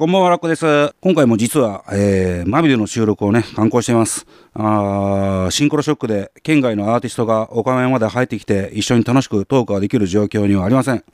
[0.00, 0.94] こんばんは、ラッコです。
[1.02, 4.26] 今回も実は、えー、マビルの収録をね、観光してます。
[4.54, 11.04] あシンクロショックで、県外のアーティストが岡山まで入ってきて、一緒に楽しくトークができる状況にはありません。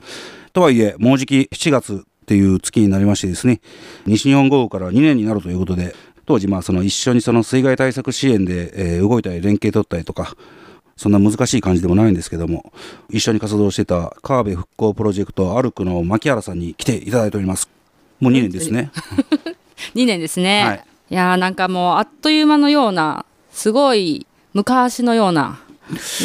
[0.53, 3.59] とはいえ、もうじき7月っていう月になりましてですね、
[4.05, 5.93] 西日本豪雨から2年になるということで、
[6.25, 10.37] 当時、まあ、その一緒にその水害対策支援で、えー動いたり、連携取ったりとか、
[10.95, 12.71] そんな難しい感じでもないんですけども、
[13.09, 17.76] 一緒に活動してた川辺復興プロジェクトアルクの牧原さんに来ていただいております。
[18.19, 18.91] もう2年ですね。
[19.95, 20.83] 2年ですね、はい。
[21.11, 25.59] い、やーなんかもうあっという間のようなすごい昔のような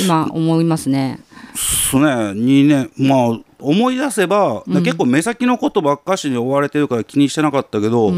[0.05, 1.21] 今思いますね。
[1.55, 8.13] そうね、2年、まあ、思い出せば、結構目先のことばっかしに追われてるから気にしてなかったけど、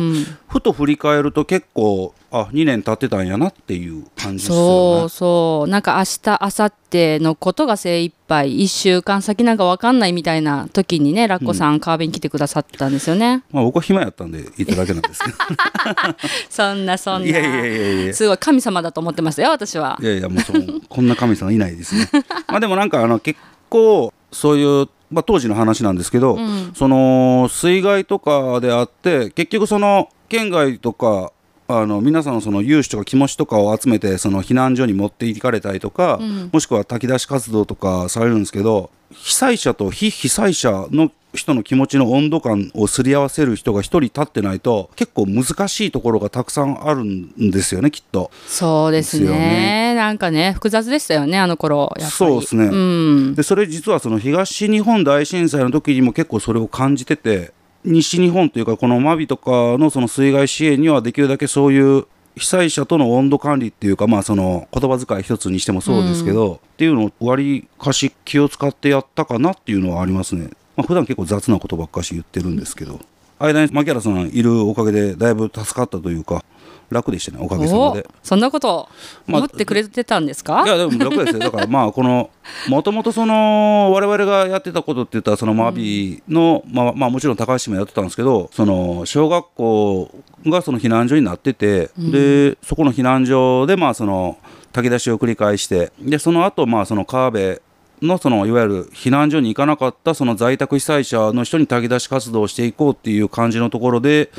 [0.49, 5.09] ふと振り返ると結構、あ2年経ってたんやなっていう感じですそう。
[5.09, 15.37] そうなんか明日明後日のことが精一杯1週間先なんか分かんないみたいな時にねラッコさん川辺に来てくださったんですよね、まあ、僕は暇やったんで行っただけなんですけど。
[16.51, 18.15] そんなそんないやいやいやいや。
[18.15, 22.09] すごい神様だと思ってましたよ私はいやいやもうそのこんな神様いないですね。
[22.49, 26.39] まあでもなんかあの結構そういう、まあ、当時の話なんですけど、
[26.75, 31.33] その水害とかであって結局その県外とか
[31.67, 36.19] あの皆さんのその有志とか気持ちとかを集めてその避難所に持っていかれたりとか、
[36.53, 48.31] もしくは炊き出し活動とかされるんですけど被災者と非被災者の人の気持ちの温度感をすり合わせる人が一人立ってないと結構難しいところがたくさんあるんですよねきっと。
[48.47, 49.95] そうですですよね。
[49.95, 52.31] なんかね複雑でしたよねあの頃やっぱり。
[52.31, 52.65] そうですね。
[52.67, 53.35] うん。
[53.35, 57.53] でそれ実はその東日本大震災の時にも結構それを感じてて
[57.85, 70.51] 西日本というかこのマビとかのその水害支援にはできるだけそういう被災者との温度管理っていうかまあその言葉遣い一つにしてもそうですけど、っていうのを割かし気を使ってやったかなっていうのはありますね。
[70.77, 73.01] まあ普段結構雑なことばっかし言ってるんですけど
[73.39, 76.45] 間に牧原さんいるおかげでだいぶ助かったというか
[76.91, 78.07] 楽でしたねおかげさまで。
[78.23, 78.89] そんなこと
[79.27, 81.41] まあ思ってくれてたんですか、いやでも楽ですよ。
[81.41, 82.31] だからまあこの
[82.69, 90.11] もともとその我々がやってたことって言ったらそのマビの、まあまあもちろん高橋もやってたんですけどその小学校
[90.47, 94.39] がその避難所になってて、でそこの避難所でまあその
[94.73, 97.61] 炊き出しを繰り返してでその後まあその川辺
[98.05, 104.31] のそのいわゆる避難所に行かなかったその在宅被災者の人に炊き出し活動をしていこうっていう感じのところで、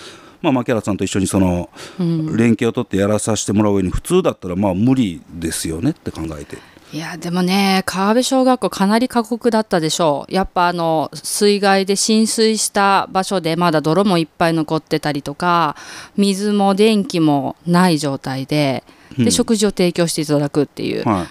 [0.41, 6.57] まあ、牧原さんと一緒にその連携を取ってやらさせてもらう上に普通だったらまあ無理ですよねって考えて。
[6.93, 10.25] いやでもね川辺小学校かなり過酷だったでしょ。
[10.29, 15.75] うやっぱあの水害で浸水した場所でまだ泥もいっぱい残ってたりとか
[16.15, 18.83] 水も電気もない状態で
[19.17, 21.03] で、食事を提供していただくっていう。
[21.03, 21.25] は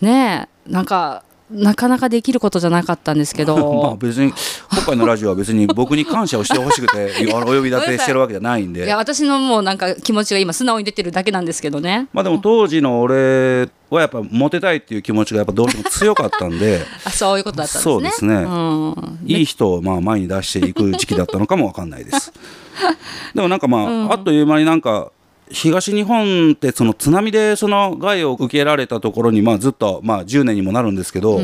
[0.00, 0.04] い。
[0.04, 1.22] ねえなんか
[1.52, 4.32] なかなかできることじゃなかったんですけ まあど別に
[4.72, 8.84] 今回のラジオは別に僕に感謝をしてほしくて お呼び立てしてるわけじゃないんで。
[8.84, 8.88] い。
[8.88, 12.08] や私のもうなんか気持ちが今素直に出てるだけなんですけどね。
[12.12, 16.84] まあでも当時の俺はやっぱモテたいっていう気持ちがやっぱどうしても強かったんで。
[17.04, 17.92] あそういうことだったんですね。
[17.92, 18.34] そうですね。
[18.34, 19.18] うん。
[19.26, 22.32] いい人をまあ前に出していく時期だったのかもわかんないです。
[23.34, 25.10] でもなんかまあ、あっという間になんか
[25.52, 31.40] 東日本ってその津波でその害を受けられたところにまあずっとまあ10年にもなるんですけど、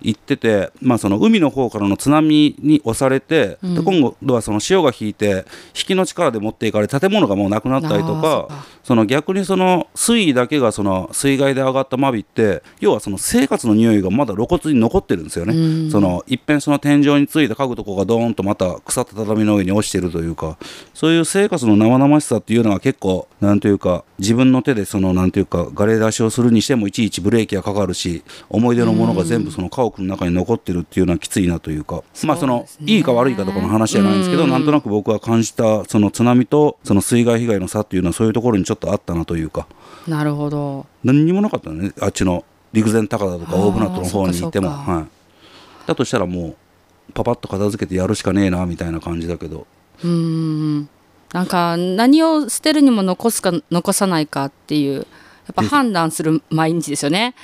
[0.00, 8.48] 行ってて、まあ、その海の方からの津波に押されて、で今度はその潮が引いて引きの力で持っていかれ建物がもうなくなったりとか
[8.84, 15.90] その逆にその水位だけがその水害で上がったマビって要はその生活の匂いがまだ露骨に残ってるんですよね。
[15.90, 20.58] その一遍その天井についた家具とかがドーンとまた腐った畳の上に落ちてるというか
[20.92, 32.02] そういう生活の生々しさっていうのは結構なんというか自分の手でそのなんというかガレ出しをするにしてもいちいちブレーキがかかるし思い出のものが全部その家屋の中に残ってるっていうのはきついなというか。
[32.24, 39.66] まあそのいいか悪いかとかの話じゃないんですけどなんとなく僕は感じたその津波とその水害被害の差っていうのはそういうところにちょっとあったなというか。
[40.06, 40.86] なるほど。
[41.02, 41.92] 何にもなかったね。
[42.00, 46.56] あっちの陸前高田とか大船渡の方に行っても、はい、だとしたらもう
[47.12, 49.66] パパッと片付けてやるしかねえなみたいな感じだけど。
[50.02, 50.88] うーん。
[51.32, 55.04] なんか何を捨てるにも残すか残さないかっていうやっ
[55.54, 57.34] ぱ判断する毎日ですよね。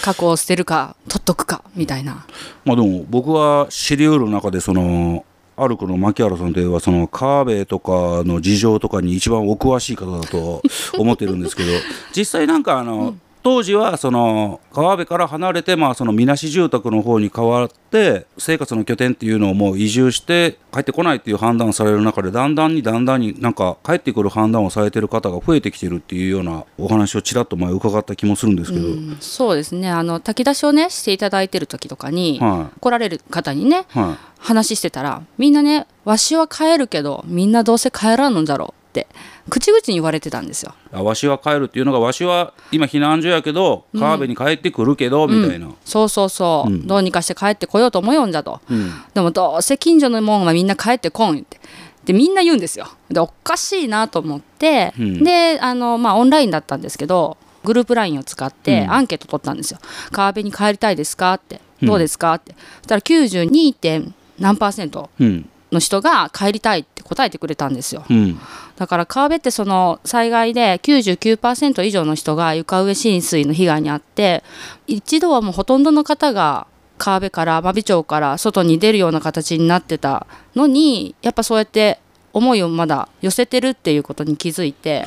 [0.00, 2.26] 過去を捨てるか取っとくかみたいな。
[2.64, 5.24] まあでも僕は知り得る中でその
[5.58, 10.62] アルクの牧原さんといえばその川辺とかの事情とかに一番お詳しい方だと
[10.96, 11.72] 思ってるんですけど
[12.16, 29.90] 実際なんかあの、当時はその川辺から離れてまあそのみなし住宅の方に変わって生活の拠点っていうのをもう移住して帰ってこないっていう判断をされる中でだんだんにだんだんになんか帰ってくる判断をされてる方が増えてきてるっていうようなお話をちらっと前伺った気もするんですけど、うんそうですね。
[29.90, 33.98] あの炊き出しをねしていただいてる時とかに、は来られる方にねい。
[33.98, 39.06] は話してたらみんなねわしは帰るけどみんなどうせ帰らんのじゃろって
[39.50, 40.74] 口々に言われてたんですよ。
[40.92, 46.86] いあわしは帰るっていうのがわしは今避難所やけど川辺に帰ってくるけど、みたいな、そうそうそう、うん。
[46.86, 48.90] どうにかして帰ってこようと思よんじゃと、うん。
[49.14, 51.60] でもどうせ近所のもんはみんな帰ってこんって。
[52.04, 52.88] でみんな言うんですよ。
[53.10, 55.24] でおかしいなと思って、うん。
[55.24, 58.92] であのまあオンラインだったんですけどグループ LINE を使ってうん。
[58.92, 59.78] アンケート取ったんですよ、
[60.10, 61.60] 川辺に帰りたいですかって。
[61.82, 61.88] うん。
[61.88, 62.52] どうですかって。
[62.52, 63.74] そしたら 92.
[63.74, 68.04] 点何パーセントうんの人が帰りたいって答えてくれたんですよ。
[68.08, 68.40] うん。
[68.76, 74.44] だから川辺ってその災害で99%以上の人が床上浸水の被害に遭って
[74.86, 76.66] 一度はもうほとんどの方が
[76.96, 81.98] 川辺から真備町から外に出るような形になってたのにやっぱそうやって
[82.32, 85.06] 思いをまだ寄せてるっていうことに気づいて。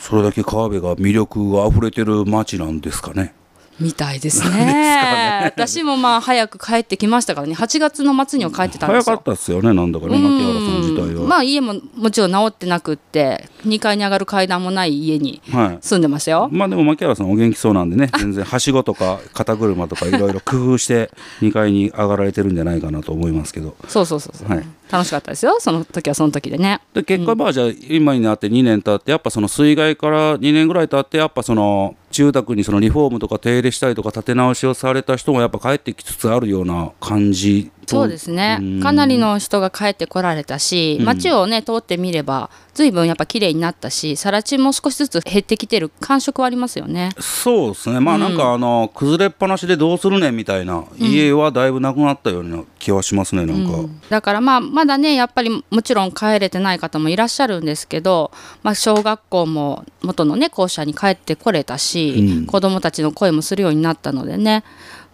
[0.00, 3.34] それだけ川辺が魅力が溢れてる街なんですかね
[3.80, 5.42] みたいですね。
[5.44, 7.54] 私もまあ早く帰ってきましたからね。
[7.54, 9.16] 8月の末には帰ってたんですよ。
[9.16, 15.78] 早かったですよねなんだかね牧原さん自体は、うんまあ家ももちろん治ってなくって2階に上がる階段もない家にはい。
[15.80, 16.48] 住んでましたよ。
[16.52, 21.10] まあでも牧原さんお元気そうなんでね 全然はしごとか肩車とかいろいろ工夫して
[21.40, 23.74] 2階に上がられてるんじゃないかなと思いますけど。
[23.88, 24.64] そうそうそうそう、はい。
[24.90, 26.80] 楽しかったですよその時はその時でね。
[26.92, 38.58] で結果まあじゃあ今になって2年経ってやっぱその水害から2年ぐらい経ってやっぱその住宅にそのリフォームとか手入れしたりとか建て直しをされた人もやっぱ帰ってきつつあるような感じそうですね。
[38.60, 38.80] うん。
[38.80, 41.06] かなりの人が帰ってこられたしうん。
[41.06, 47.10] 街をね通ってみれば随分やっぱ綺麗になったし更地も少しずつ減ってきてる感触はありますよね。
[47.18, 48.00] そうですね。
[48.00, 58.30] まあなんかあの、崩れっぱなしでどうするねんみたいな家はだいぶなくなったような気はしますねなんか、だからまあまだねやっぱりもちろん帰れてない方もいらっしゃるんですけど、
[58.62, 62.46] まあ、小学校も元のね校舎に帰ってこれたし、うん。
[62.46, 64.64] 子どもたちの声もするようになったのでね、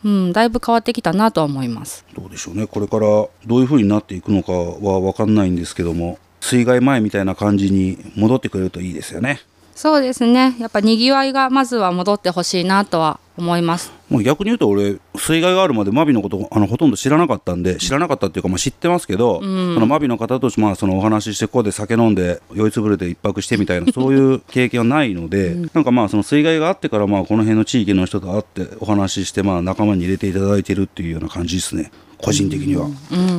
[0.05, 2.05] うん、だいぶ変わってきたなとは思います。
[2.15, 9.41] どうでしょうねこれからどういうふうになっていくのかは分かんないんですけども水害前みたいな感じに戻ってくれるといいですよね
[9.77, 10.57] そうですね。
[10.59, 13.93] やっぱにぎわいがまずは戻ってほしいなとは思います。
[14.09, 31.93] もう逆に言うと俺水害があるまでマビのことあのほとんど知らなかったんで知らなかったっていうか、まあ、知ってますけど、そのマビの方とまあそのお話ししてここで酒飲んで酔いつぶれて一泊してみたいな そういう経験はないので、なんかまあその水害があってからまあこの辺の地域の人と会ってお話ししてまあ仲間に入れていただいてるっていうような感じですね。
[32.17, 32.87] 個人的には。
[32.87, 33.31] うんうんう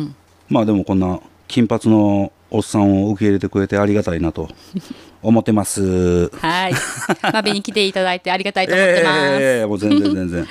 [0.00, 0.14] ん。
[0.48, 4.48] まあでもこんな金髪のおっさんを受け入れてくれてありがたいなと
[5.22, 6.28] 思ってます。
[6.36, 6.74] はい。
[7.32, 9.42] マビに来ていただいてありがたいと思ってます。
[9.42, 10.46] ええもう全然全然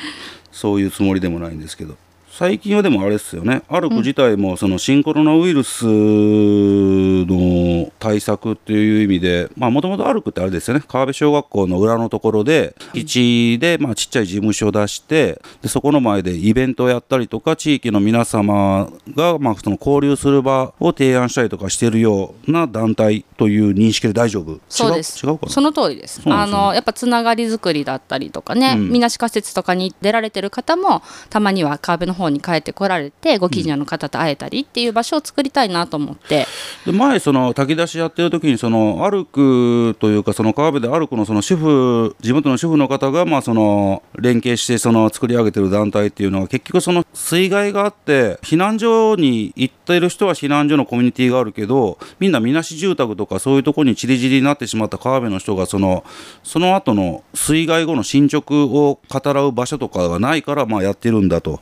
[0.52, 1.96] そういうつもりでもないんですけど
[2.36, 3.62] 最近はでもあれですよね。
[3.70, 10.84] アルク自体もその新コロナウイルスの対策っていう意味でもともとアルクってあれですよね。
[10.88, 24.60] 川辺小学校の裏のところで基地でまあちっちゃい事務所を出してでそこの前でイベントをやったりとか地域の皆様がまあその交流する場を提案したりとかしているような団体という認識で大丈夫？
[24.70, 25.24] そうです。
[25.24, 25.38] 違う？
[25.38, 25.52] かな？
[25.52, 26.18] その通りです。
[26.18, 26.34] ですね。
[26.48, 28.90] のやっぱつながり作りだったりとかね、うん。
[28.90, 36.46] みなし仮設とかに出られてる方もたまには川辺の方に帰ってこられてご近所の方と会えたりっていう場所を作りたいなと思って、
[36.86, 56.04] で前その炊き出しやってる時にそのアルクというかその川辺でアルクのその主婦地元の主婦の方がまあその連携してその作り上げてる団体っていうのは結局その水害があって避難所に行っている人は避難所のコミュニティがあるけどみんなみなし住宅とかそういうところに散り散りになってしまった川辺の人がその
[56.44, 61.62] その後の水害後の進捗を語らう場所とかがないからまあやってるんだと。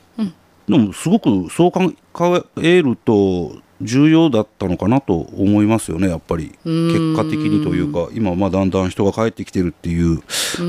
[0.67, 1.91] でもすごくそう考
[2.61, 6.55] えると重要だったのかなと思いますよねやっぱり。
[6.63, 10.21] 結果的にというか今まあだんだん人が帰ってきてるっていう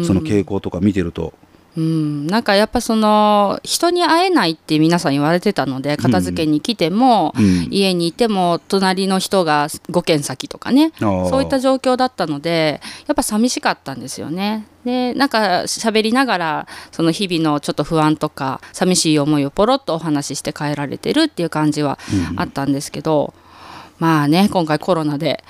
[0.05, 1.35] その傾向とか見てると
[1.77, 7.69] うん、なんかやっぱその人に会えないって皆さん言われてたので片付けに来ても、うん。
[7.71, 14.67] 家にいても隣の人が5軒先とかねそういった状況だったのでやっぱ寂しかったんですよね。
[14.85, 21.99] でなんか喋りながらその日々のちょっと不安とか寂しい思いをポロッとお話しして帰られてるっていう感じは
[22.37, 23.33] あったんですけど、
[23.99, 25.45] まあね今回コロナで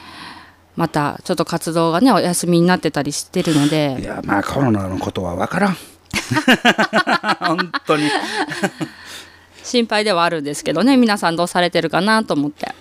[0.77, 5.77] またちょっと活動がねお休みになってたりしてるのいでやまあコロナのことは分からん
[7.41, 8.05] 本当に。
[9.63, 12.75] 心配ではあるんですけどね皆さんどうされてるかなと思って。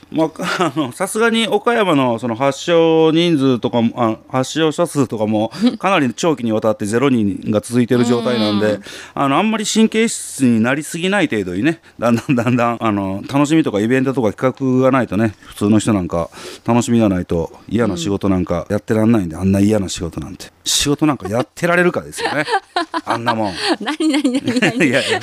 [0.93, 8.79] さすがに岡山のその発症人数とかもあ発症者数とかも かなり長期にわたってゼロ人が続いている状態なんで
[9.13, 16.29] あのあんまり神経質になりすぎない程度にねだんだんだんだんあの楽しみとかイベントとか企画がないとね普通の人なんか
[16.65, 22.45] 楽しみがないと嫌な仕事なんかやってらんないんで、あんな嫌な仕事なんて仕事なんかやってられるかですよね。
[23.05, 23.53] あんなもん。
[23.79, 24.87] 何何何何？
[24.87, 25.19] いやいや。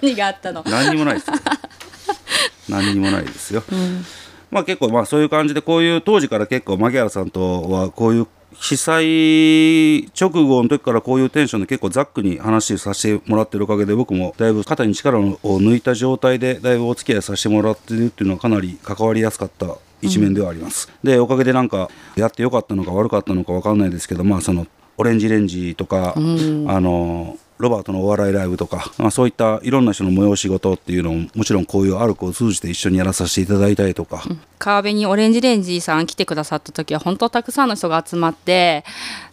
[0.00, 0.62] 何があったの？
[0.66, 1.34] 何にもないですよ。
[2.68, 3.62] 何にもないですよ、
[4.50, 34.22] まあ結構まあそういう感じでこういう当時から結構牧原さんとはこういう被災直後の時からこういうテンションで結構ざっくに話させてもらってるおかげで僕もだいぶ肩に力を抜いた状態でだいぶお付き合いさせてもらってるっていうのはかなり関わりやすかった一面ではあります、でおかげでなんかやってよかったのか悪かったのか分かんないですけどまあそのオレンジレンジとか、あのロバートのお笑いライブとか、まあ、そういったいろんな人の催し事っていうのをもちろんこういうアルコを通じて一緒にやらさせていただいたりとか、
[34.58, 38.84] 川辺にオレンジレンジさん来てくださった時は本当たくさんの人が集まって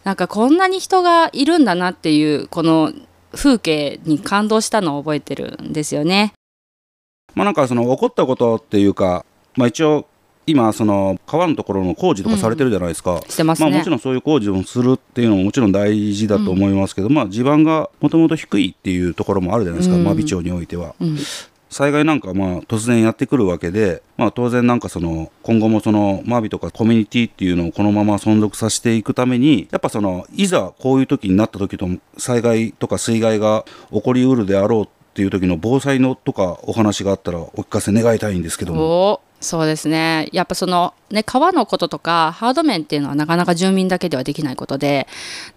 [0.04, 2.92] なんかこんなに人がいるんだなっていうこの
[3.34, 6.34] 風景に感動したのを覚えてるんですよね。
[7.36, 10.08] まあなんかその起こったことっていうか、まあ、一応
[10.48, 13.70] 今その川のところの工事とかされてるじゃないですか、してますね。
[13.70, 20.96] まあ、もちろんそういう工事をするっていうのももちろん大事だと思いますけど、まあ、地盤がもともと低いっていうところもあるじゃないですか、うん真備町においては。
[21.00, 21.18] うん
[21.68, 39.22] 災害なんかまあ突然やってくるわけで、まあ、当然なんかその今後もその真備とかコミュニティっていうのをこのまま存続させていくためにやっぱそのいざこういう時になった時と災害とか水害が起こりうるであろうっていう時の防災のとかお話があったらお聞かせ願いたいんですけども。
[39.42, 40.30] そうですね。
[40.32, 45.08] やっぱそのね川のこととかハード面っていうのはなかなか住民だけではできないことで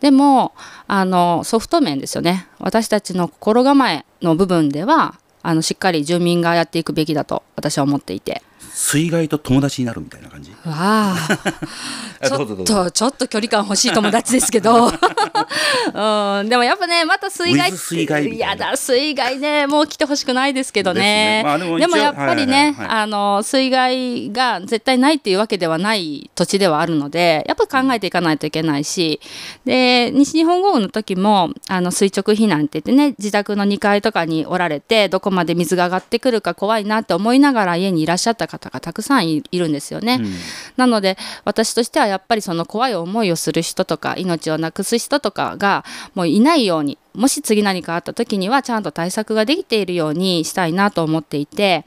[0.00, 0.52] でも
[0.86, 2.48] あのソフト面ですよね。
[2.58, 8.42] 私たちの心構えの部分ではあのしっかり住民がやっていくべきだと私は思っていて。
[8.78, 10.52] 水害と友達になるみたいな感じ？
[10.52, 11.16] わあ。
[12.28, 18.50] ちょっとちょっと距離感欲しい友達ですけど、 うん、でもやっぱねまた水害水害いな。
[18.50, 20.98] やだ水害ねもう来てほしくないですけどね。
[21.00, 21.42] ね。
[21.44, 29.20] まあでもやっぱりね、はいはいはいあの水害が絶対ないっていうわけではない土地ではあるのでやっぱ考えていかないといけないし。
[29.64, 40.18] で西日本豪雨の時もあの垂直避難って言ってね自宅の2階とかにおられてどこまで水が上がってくるか怖いなって思いながら家にいらっしゃった方がたくさんいいるんですよね。
[40.20, 40.34] うん
[40.76, 45.84] なので私としてはやっぱりその怖い思いをする人とか命をなくす人とかが
[46.14, 51.84] もういないようにもし次何かあった時にはちゃんと対策ができているようにしたいなと思っていて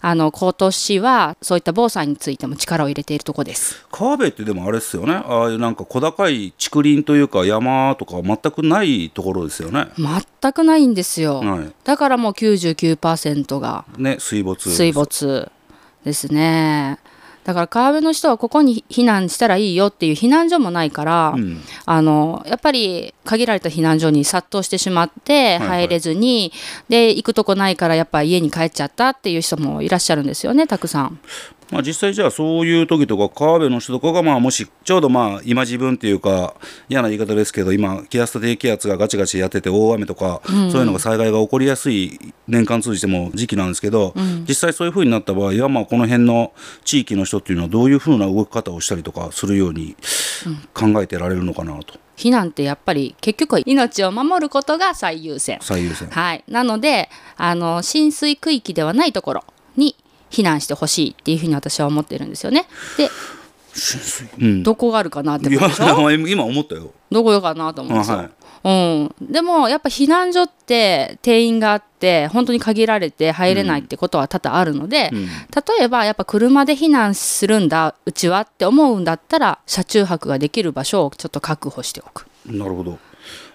[0.00, 3.86] あの今年はそういった防災についても力を入れているところです。
[3.92, 9.86] 川辺ってでもあれですよねああいうなんか小高い竹林というか山とか全くないところですよね。
[9.96, 11.38] 全くないんですよ。
[11.38, 15.52] はだからもう99%がい、ね水没水没
[16.04, 16.98] ですね。
[17.44, 26.52] だから川辺の人はここに避難したらいいよっていう避難所もないから、うん、あのやっぱり限られた避難所に殺到してしまってはい入れずに、
[26.88, 31.18] で行くとこないからやっぱ家に帰っちゃったっていう人もいらっしゃるんですよねたくさん。
[31.72, 36.54] まあ、実際じゃあそういう時とか川辺の人とかがまあもしちょうどまあ今自分っていうか
[36.88, 44.12] 嫌な言い方ですけど今気圧と低気圧がガチガチやってて大雨とか、そういうのが災害が起こりやすい年間通じても時期なんですけど、
[44.46, 46.52] 実際そういう風になった場合はまあこの辺の
[46.84, 49.96] 地域の人っていうのはどういう風な動き方をしたりとかするように
[50.74, 51.98] 考えてられるのかなと。
[52.16, 55.58] 避難ってやっぱり結局は命を守ることが最優先。
[55.62, 56.10] 最優先。
[56.10, 59.44] はい、なのであの浸水区域ではないところ
[59.76, 59.96] に
[60.32, 62.66] 避難してほしいっていうふうに私は思ってるんですよね。
[62.96, 63.08] で
[64.38, 66.10] うん、どこがあるかなっていことでしょ？
[66.10, 66.92] や今思ったよ。
[67.10, 68.16] どこかなと思うんですよ。
[68.18, 68.30] はい
[68.64, 82.26] うん、でもやっぱ避難所って定員があって本当に限られて入れないってことは多々あるので、うん例えばやっぱ車で避難するんだうちはって思うんだったら車中泊ができる場所をちょっと確保しておく。
[82.46, 82.98] なるほど。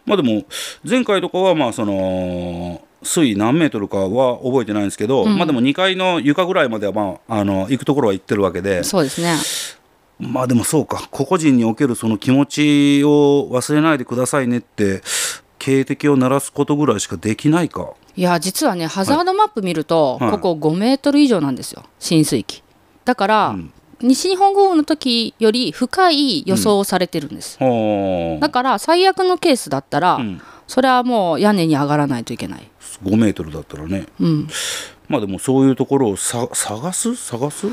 [0.05, 0.46] まあでも
[0.84, 9.35] 前回とかはまあその水位何メートルかは覚えてないんですけど、まあでも2階の床ぐらいまではまああの行くところは行ってるわけで、そうですね。
[10.19, 11.07] まあでもそうか。
[11.11, 15.01] 個々人におけるその気持ちを忘れないでくださいねって
[15.59, 17.93] 警笛を鳴らすことぐらいしかできないか。
[18.15, 20.31] いや実はねハザードマップ見ると、はい。
[20.31, 21.83] ここ5メートル以上なんですよ。
[21.99, 22.63] 浸水域。
[23.05, 23.73] だから、うん。
[24.01, 32.69] 西日本豪雨の時より深い予想をされてるんです、はだから最悪のケースだったら、あ、うん、それはもう屋根に上がらないといけない、
[33.03, 34.07] 5メートルだったらね。
[34.19, 34.47] うん、
[35.07, 37.15] まあでもそういうところをさ探す？
[37.15, 37.67] 探す？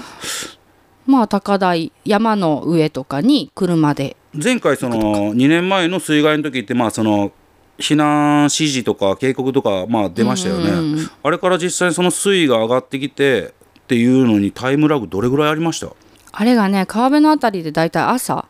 [1.07, 7.33] まあ高台山の上とかに車で前回その2年前の水害の時ってまあその
[7.79, 13.53] 避難指示とか警告とか、まあ、出ましたよね、うんうんうんあれから実際にその水位が上がってきてっ
[13.87, 15.89] ていうのにタイムラグどれぐらいありました？
[16.33, 18.47] あれがね川辺のあたりでだいたい朝。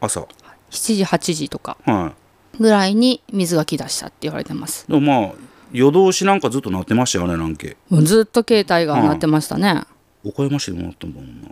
[0.00, 0.26] 朝。
[0.70, 2.12] 7時8時とかは
[2.58, 2.62] い。
[2.62, 4.86] ぐらいに水が来だしたって言われてます。
[4.86, 5.32] でもまあ
[5.72, 7.76] 夜通しなんかずっと鳴ってましたよねなんけ。
[7.90, 9.82] ずっと携帯が鳴ってましたね、
[10.24, 11.42] 岡山市でもなったもん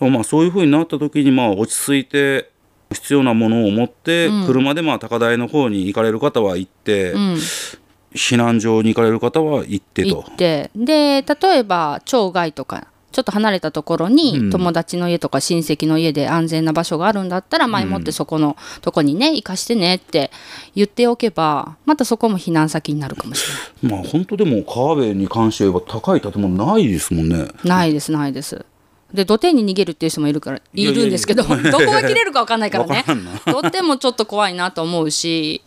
[0.00, 0.10] な。
[0.10, 2.50] まあそういうふうになった時にまあ落ち着いて
[2.92, 7.34] 必要なものを持って、車でまあ高台の方に行かれる方は行って、うん、
[8.14, 10.70] 避難所に行かれる方は行って行とって。
[10.74, 20.30] で例えば町外とかちょっと離れたところに、うん友達の家とか親戚の家で安全な場所があるんだったら前もってそこのとこにね行かしてねって
[20.74, 23.46] 言っておけばまたそこも避難先になるかもし
[23.82, 24.00] れない。
[24.02, 28.64] まあ本当でも川辺に関して言えば高い建物ないですもんねないですないです。
[29.12, 31.56] で土手に逃げるっていう人もいるからいるんですけど どこ
[31.90, 35.62] が切れるか分かんないからねわからんな とってもちょっと怖いなと思うし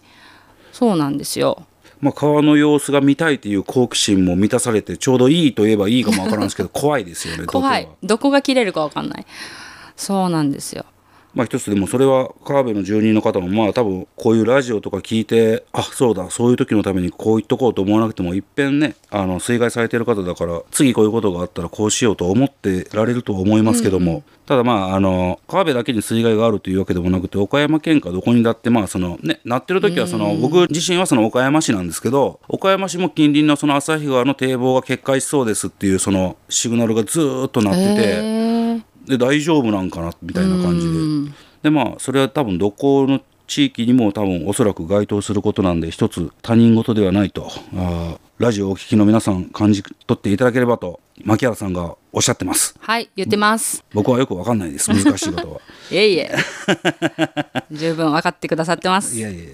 [0.72, 1.66] そうなんですよ。
[2.02, 7.88] まあ、川の様子が見たいという好奇心も満たされてちょうどいいといえばいいかもわからんですけど怖いですよね 怖い。
[8.04, 8.42] どこが。
[8.42, 9.26] 切れるか分かんない。
[9.96, 10.86] そうなんですよ。
[11.36, 38.55] まあ一つでもそれは川辺の住人の方もまあ多分こういうラジオとか聞いてあそうだそういう時のためにこう言っとこうと思わなくてもいっぺんねあの水害されてる方だから次こういうことがあったらこうしようと思ってられると思いますけども、ただまああの川辺だけに水害があるというわけでもなくて岡山県かどこにだってまあそのねなってる時はその、僕自身はその岡山市なんですけど岡山市も近隣のその旭川の堤防が決壊しそうですっていうそのシグナルがずーっとなってて。
[39.06, 41.36] で大丈夫なんかなみたいな感じで。
[41.64, 47.52] でまあそれは多分どこの地域にも多分おそらく該当することなんで一つ他人事ではないと。
[47.76, 52.76] あーラジオをお聞きの皆さん感じ取っていただければと牧原さんがおっしゃってます。
[52.80, 53.86] はい言ってます。
[53.94, 56.36] 僕はよくわかんないです難しいことはいえいえ。
[57.72, 59.18] 十分分かってくださってます。
[59.18, 59.52] いやいやいや。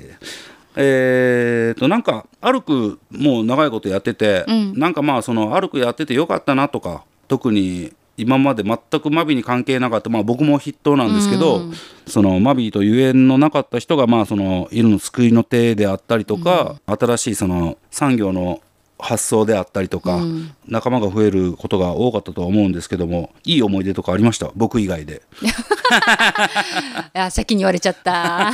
[0.78, 11.62] えー、となんか歩くもう長いことやってて、なんかまあその歩くやっててよかったなとか特に今まで全くマビに関係なかった、まあ、僕も筆頭なんですけど、
[12.08, 18.62] そのマビとゆえんのなかった人がまあそのいるの救いの手であったりとか、新しいその産業の
[19.00, 20.20] 発想であったりとか、
[20.68, 24.52] 仲間が増えることが多かったとは思うんですけどもいい思い出とかありました？
[24.56, 25.24] 僕以外で。
[25.42, 28.52] いや先に言われちゃった。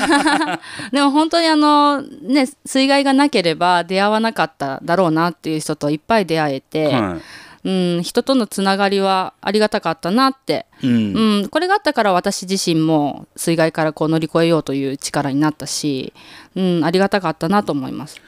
[0.94, 7.22] でも本当にあのね水害がなければ出会わなかっただろうなっていう人といっぱい出会えて、はい
[7.64, 16.13] うん、人とのつながりはありがたかったなって、うんうん、これがあったから私自身も水害からこう乗り越えようという力になったし、
[16.56, 18.22] うん、ありがたかったなと思います。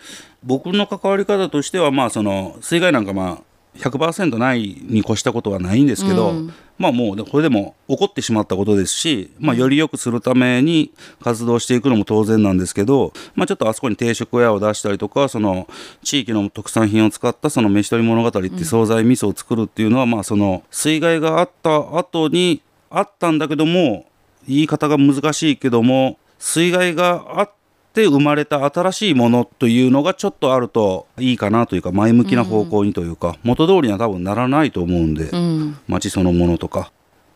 [0.43, 6.33] 僕の関わり方としてはまあその水害なんかまあ100%ないに越したことはないんですけど、
[6.77, 15.67] まあもうでこれでも起こってしまったことですし、まあ、より良くするために活動していくのも当然なんですけど、まあ、ちょっとあそこに定食屋を出したりとかその
[16.03, 24.07] 地域の特産品を使ったその飯取り物語って惣菜味噌を作るっていうのは、まあその水害があった後にあったんだけども
[24.47, 27.51] 言い方が難しいけども水害があっ
[27.93, 36.91] て生まれた新しいものというのがちょっとあるといいかなというか前向きな方向にというか、元通りには多分ならないと思うんで、うん、町そのものとか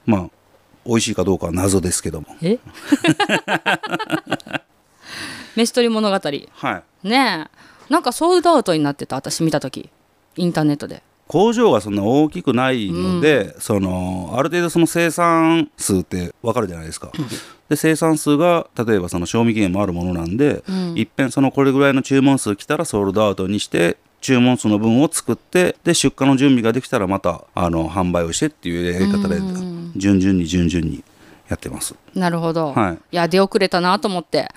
[0.06, 0.30] まあ
[0.86, 2.28] 美味しいかどうかは謎ですけども。
[2.42, 2.60] え？
[5.56, 6.16] 飯取り物語。
[6.16, 7.08] はい。
[7.08, 7.94] ねえ。
[7.94, 9.90] なんかソールドアウトになってた私見た時。
[10.36, 17.12] インターネットで工場がそんな大きくないので、そのある程度その生産数って分かるじゃないですか。
[17.70, 20.64] で生産数が例えばその賞味期限もあるものなんで、
[20.96, 29.40] いっぺんそのこれぐらいの注文数来たらソールドアウトにして注文数の分を作ってで出荷の準備ができたらまたあの販売をしてっていうやり方で
[29.96, 31.04] 順々に順々に
[31.50, 31.96] やってます。
[32.16, 33.16] なるほど、はい。
[33.16, 34.50] や出遅れたなと思って。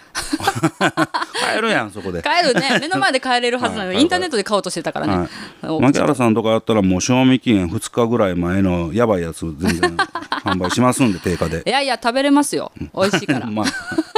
[1.40, 2.22] 買えるやんそこで。
[2.22, 2.78] 買えるね。
[2.80, 4.02] 目の前で買えれるはずなのに、はい。
[4.02, 5.28] インターネットで買おうとしてたからね、
[5.62, 9.96] はい、牧原さんとかやったらもう賞味期限2日ぐらい前のやばいやつ全然
[10.44, 11.62] 販売しますんで定価で。
[11.66, 12.70] いやいや食べれますよ。
[12.94, 13.64] 美味しいから、 ま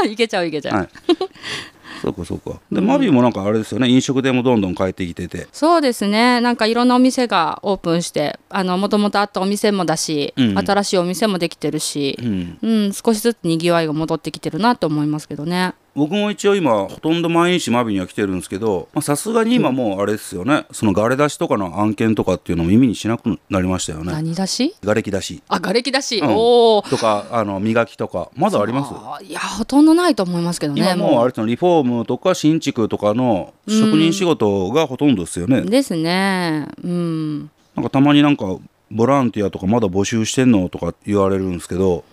[0.07, 0.88] いけちゃういけちゃう、あはい
[2.02, 2.61] そうかそうか。
[2.70, 3.88] で、マビーもなんかあれですよね。
[3.88, 5.48] 飲食店もどんどん変えてきてて。
[5.52, 6.40] そうですね。
[6.40, 10.58] なんかいろんなお店がオープンしてあのもともとあったお店もだし、うん。
[10.58, 12.58] 新しいお店もできてるしう、ん。
[12.62, 20.64] うん少しずつにぎわいが戻ってきてるなと思いますけどね僕も一応今ほとんど毎日マビーには来てるんですけどまあさすがに今もうあれですよね。
[20.70, 24.12] そのガレ出しとかの案件とかっていうのも耳にしなくなりましたよね。
[24.12, 24.74] 何出し？
[24.82, 25.42] ガレキ出し。
[25.48, 26.28] あ瓦礫だし、うん。
[26.28, 28.92] おおとかあの磨きとかまだあります？
[28.94, 36.68] あいやほとんどないと思いますけどね今もうあれですよリフォームとか新築とかの職人仕事がほとんどですよね、ですね。
[36.82, 37.50] うん。
[37.74, 38.56] なんかたまになんか
[38.90, 42.04] ボランティアとかまだ募集してんのとか言われるんですけど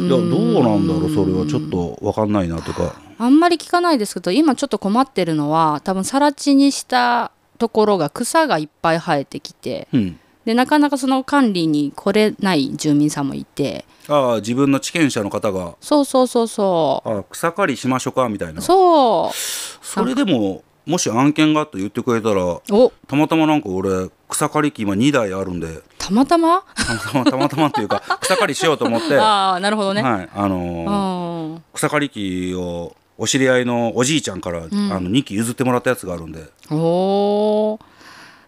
[0.00, 0.20] いやどう
[0.62, 1.46] なんだろうそれは。
[1.46, 10.20] ちょっと分かんないなとかあんまり聞かないですけど今ちょっと困ってるのは多分更地にしたところが草がいっぱい生えてきてうん。
[10.44, 13.84] でなかなかその管理に来れない住民さんもいて。
[14.08, 15.74] ああ自分の地権者の方が。
[15.80, 18.60] そうそうそうそあ草刈りしましょうかみたいな。
[18.60, 19.36] うそう。
[19.84, 22.92] それでももし案件があって言ってくれたらお。
[23.08, 25.80] たまたまなんか俺草刈り機今2台あるんで。
[25.98, 26.62] たまたま？
[26.76, 31.64] たまたまたまたまっていうか草刈りしようと思って、は ああなるほどね、いあのーうん。
[31.74, 36.44] 草刈り機をお知り合いのおじいちゃんから、あの2機譲ってもらったやつがあるんで。
[36.70, 37.80] おー。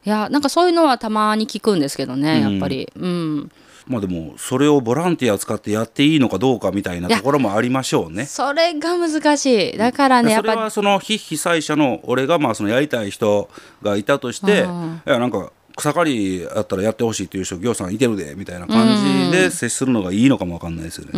[0.05, 2.91] いやなんかそういうのはたまに聞くんですけどねやっぱり。
[2.97, 3.51] うん。
[3.87, 8.27] まあでもそれをボランティア使ってやっていいのかどうかみたいなところもありましょうね。
[8.27, 9.77] それが難しい。
[9.79, 13.49] だからねやっぱそれはその非被災者の俺がまあそのやりたい人
[13.83, 15.03] がいたとして、うん。
[15.07, 21.13] いやなんか草刈りやったらやってほしいっていう人行さんいてるでみたいな感じで接するのがいいのかもわかんないですよね。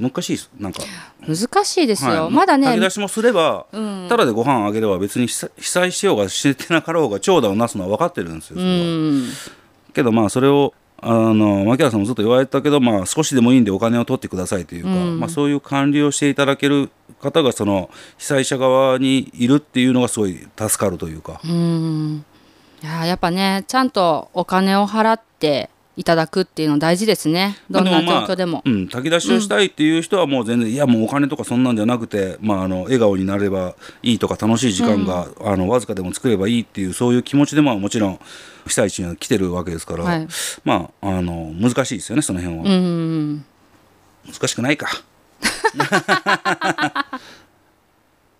[0.00, 0.82] 難しいですなんか、
[1.26, 2.32] 難しいですよ、はい。
[2.32, 2.66] まだね。
[2.66, 4.06] 炊き出しもすれば、うん。
[4.08, 8.56] ただでご飯あげれば別に被災しようがしてなかろうが長打をなすのは分かってるんですよ。
[8.56, 8.70] それは。
[8.70, 9.28] うん。
[9.94, 15.20] けどまあそれをあの牧原さんもずっと言われてたけど、まあ、少しでもいいんでお金を取ってくださいというか、うん。
[15.20, 16.90] まあ、そういう管理をしていただける
[17.20, 22.24] 方がその被災者側にいるっていうのがすごい助かるというか、うん
[22.82, 28.62] いややっぱねちゃんとお金を払っていただくっていうの大事ですねどんな状況でも。
[28.64, 38.20] うん、炊き出しをしたいっていう人はもう全然、いやもうお金とかそんなんじゃなくて、まあ、あの笑顔になればいいとか楽しい時間が、あのわずかでも作ればいいっていうそういう気持ちでまあもちろん
[38.66, 40.26] 被災地には来てるわけですから、はい
[40.64, 42.64] まああの難しいですよねその辺は。
[42.64, 43.44] うん
[44.26, 44.88] 難しくないか。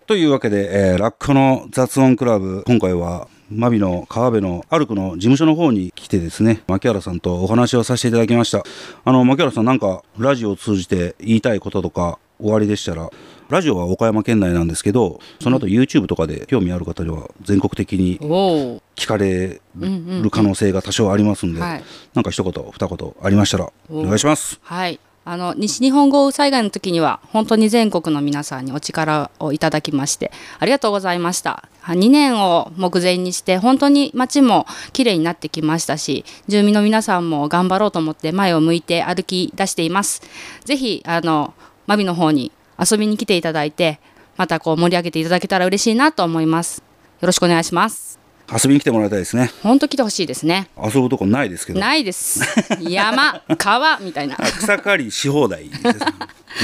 [0.07, 8.63] というわけで、えーラッコの雑音クラブ今回はマビの川辺のアルクの事務所の方に来てですね牧原さんとお話をさせていただきました。
[9.03, 13.09] あの牧原さんなんかラジオを通じて言いたいこととか終わりでしたら
[13.49, 21.83] ラジオは岡山県内なんですけどその後 YouTube とかで興味ある方には全国的に聞かれる可能性が多少ありますんで、はい。
[22.13, 24.59] なんか一言二言ありましたらお願いします。
[24.63, 31.67] はいあの西日本豪雨災害の時には本当に全国の皆さんにお力をいただきましてありがとうございました。
[31.83, 40.21] 2年を目前にして本当に街も綺麗になってきましたし住民の皆さんも頑張ろうと思って前を向いて歩き出しています。
[40.65, 41.53] ぜひあの
[41.87, 43.99] マビの方に遊びに来ていただいて
[44.37, 46.83] またこう盛り上げていただけたら嬉しいなと思います。
[47.21, 48.10] よろしくお願いします。
[48.51, 49.51] 遊びに来てもらいたいですね。
[49.63, 50.69] 本当来てほしいですね。
[50.77, 51.79] 遊ぶとこないですけど。
[51.79, 52.41] ないです。
[52.81, 54.35] 山川みたいな。
[54.39, 55.69] あ草刈りし放題。
[55.69, 55.81] です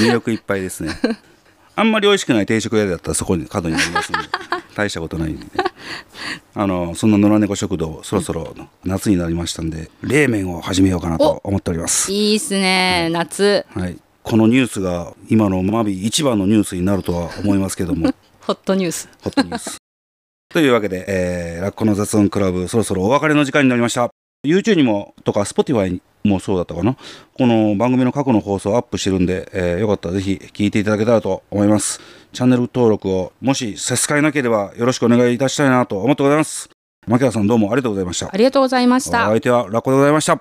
[0.02, 0.92] 魅力いっぱいですね。
[1.74, 4.18] あんまり美味しくない定食屋だったらそこに角にありますんで。
[4.78, 5.46] 大したことないんで
[6.54, 12.12] あのそんな野良猫食堂そろそろ夏になりましたんで冷麺を始めようかなと思っております。
[12.12, 13.66] いいっすね夏。
[13.74, 13.98] はい。
[14.22, 18.14] このニュースが今のマビ一番のニュースになるとは思いますけども。
[18.42, 19.08] ホットニュース。
[19.22, 19.78] ホットニュース
[20.50, 24.08] というわけで、えーラッコの雑音クラブそろそろお別れの時間になりました。
[24.46, 26.96] YouTube にもとか Spotify もそうだったかな。
[27.36, 32.00] この番組の過去の放送をアップしてるんで、えーよかったらぜひ聞いていただけたらと思います。
[32.32, 36.70] チャンネル登録をもし差し支えなければよろしくお願いいたしたいなと思ってございます。
[37.06, 38.30] 牧原さんどうもありがとうございました。
[38.32, 39.26] ありがとうございました。
[39.26, 40.36] お相手はラッコでございました